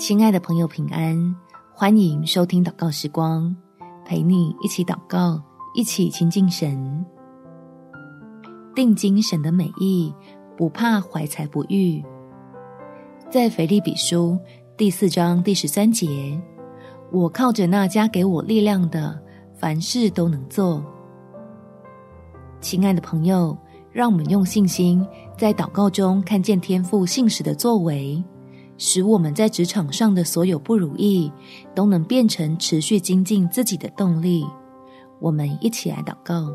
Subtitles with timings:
[0.00, 1.36] 亲爱的朋友，平安！
[1.74, 3.54] 欢迎收听祷告时光，
[4.02, 5.38] 陪你一起祷告，
[5.74, 7.04] 一起亲近神，
[8.74, 10.10] 定睛神的美意，
[10.56, 12.02] 不怕怀才不遇。
[13.28, 14.38] 在腓利比书
[14.74, 16.40] 第四章第十三节，
[17.12, 19.20] 我靠着那加给我力量的，
[19.54, 20.82] 凡事都能做。
[22.62, 23.54] 亲爱的朋友，
[23.92, 25.06] 让我们用信心
[25.36, 28.24] 在祷告中看见天父信实的作为。
[28.82, 31.30] 使我们在职场上的所有不如意，
[31.74, 34.42] 都能变成持续精进自己的动力。
[35.20, 36.50] 我们一起来祷告：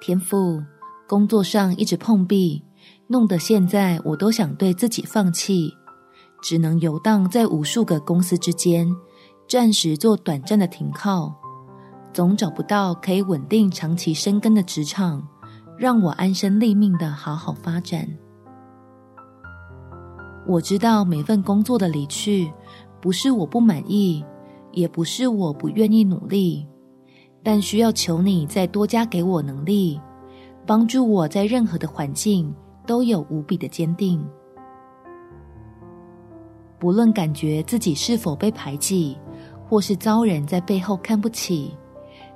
[0.00, 0.60] 天父，
[1.08, 2.60] 工作上一直碰壁，
[3.06, 5.72] 弄得现在我都想对自己放弃，
[6.42, 8.92] 只能游荡在无数个公司之间，
[9.48, 11.32] 暂时做短暂的停靠，
[12.12, 15.24] 总找不到可以稳定长期生根的职场，
[15.78, 18.08] 让我安身立命的好好发展。
[20.46, 22.52] 我知道每份工作的离去，
[23.00, 24.24] 不是我不满意，
[24.72, 26.66] 也不是我不愿意努力，
[27.44, 30.00] 但需要求你再多加给我能力，
[30.66, 32.52] 帮助我在任何的环境
[32.84, 34.24] 都有无比的坚定。
[36.80, 39.16] 不论感觉自己是否被排挤，
[39.68, 41.76] 或是遭人在背后看不起，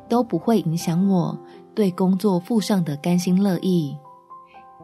[0.08, 1.36] 都不会影响我
[1.74, 3.96] 对工作付上的甘心乐意，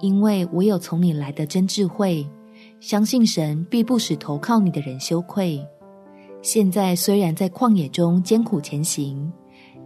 [0.00, 2.28] 因为我有从你来的真智慧。
[2.82, 5.64] 相信神必不使投靠你的人羞愧。
[6.42, 9.32] 现在虽然在旷野中艰苦前行，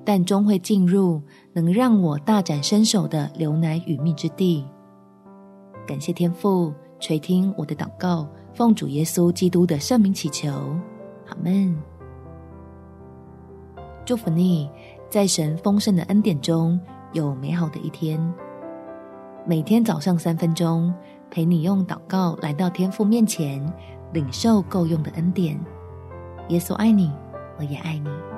[0.02, 1.20] 但终会进入
[1.52, 4.64] 能让我大展身手的流奶与蜜之地。
[5.86, 10.50] 感谢天父垂听我的祷告，奉主耶稣基督的圣名祈求，
[11.28, 11.77] 阿门。
[14.06, 14.70] 祝福你，
[15.11, 16.80] 在神丰盛的恩典中
[17.12, 18.19] 有美好的一天。
[19.47, 20.91] 每天早上三分钟。
[21.30, 23.60] 陪你用祷告来到天父面前，
[24.12, 25.58] 领受够用的恩典。
[26.48, 27.12] 耶稣爱你，
[27.58, 28.36] 我也爱你。